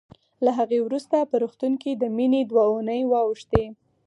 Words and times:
له 0.43 0.51
هغې 0.57 0.79
وروسته 0.83 1.15
په 1.29 1.35
روغتون 1.43 1.73
کې 1.81 1.91
د 1.95 2.03
مينې 2.17 2.41
دوه 2.49 2.63
اوونۍ 2.69 3.01
واوښتې 3.07 3.65